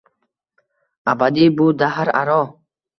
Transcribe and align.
Abadiy 1.15 1.55
bu 1.61 1.71
dahr 1.85 2.15
aro 2.25 2.43